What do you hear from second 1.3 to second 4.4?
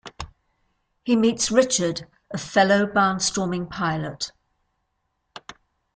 Richard, a fellow barn-storming pilot.